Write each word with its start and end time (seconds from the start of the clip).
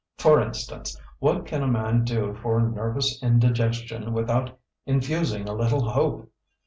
"For 0.17 0.41
instance: 0.41 0.99
what 1.19 1.45
can 1.45 1.61
a 1.61 1.67
man 1.67 2.03
do 2.05 2.33
for 2.33 2.59
nervous 2.59 3.21
indigestion 3.21 4.13
without 4.13 4.57
infusing 4.87 5.47
a 5.47 5.53
little 5.53 5.91
hope? 5.91 6.31